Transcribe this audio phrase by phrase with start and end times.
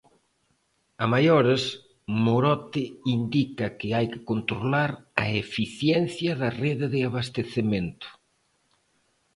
[1.03, 1.61] A maiores,
[2.25, 2.83] Morote
[3.17, 4.91] indica que hai que controlar
[5.23, 8.07] "a eficiencia da rede de abastecemento".